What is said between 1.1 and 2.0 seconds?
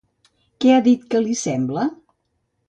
que li sembla?